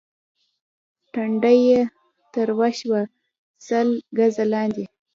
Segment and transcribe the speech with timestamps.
[1.13, 1.79] ټنډه يې
[2.33, 3.01] تروه شوه:
[3.65, 4.85] سل ګزه لاندې دي.